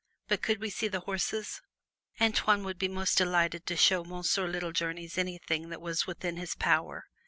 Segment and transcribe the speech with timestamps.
[0.27, 1.61] But could we see the horses?
[2.19, 7.05] Antoine would be most delighted to show Monsieur Littlejourneys anything that was within his power.